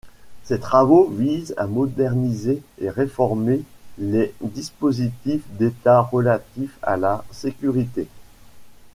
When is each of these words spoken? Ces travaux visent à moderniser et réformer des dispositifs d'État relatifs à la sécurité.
Ces 0.45 0.59
travaux 0.59 1.07
visent 1.11 1.53
à 1.57 1.67
moderniser 1.67 2.63
et 2.79 2.89
réformer 2.89 3.61
des 3.99 4.33
dispositifs 4.41 5.43
d'État 5.59 5.99
relatifs 6.01 6.79
à 6.81 6.97
la 6.97 7.23
sécurité. 7.29 8.07